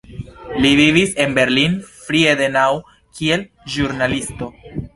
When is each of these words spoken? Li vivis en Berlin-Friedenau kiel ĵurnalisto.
Li 0.61 0.69
vivis 0.79 1.11
en 1.25 1.35
Berlin-Friedenau 1.35 2.79
kiel 3.19 3.47
ĵurnalisto. 3.77 4.49